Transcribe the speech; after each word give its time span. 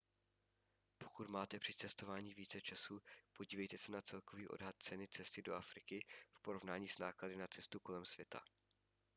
pokud 0.97 1.29
máte 1.29 1.59
při 1.59 1.73
cestování 1.73 2.33
více 2.33 2.61
času 2.61 2.99
podívejte 3.37 3.77
se 3.77 3.91
na 3.91 4.01
celkový 4.01 4.47
odhad 4.47 4.75
ceny 4.79 5.07
cesty 5.07 5.41
do 5.41 5.53
afriky 5.55 6.05
v 6.33 6.41
porovnání 6.41 6.87
s 6.87 6.97
náklady 6.97 7.35
na 7.35 7.47
cestu 7.47 7.79
kolem 7.79 8.05
světa 8.05 8.41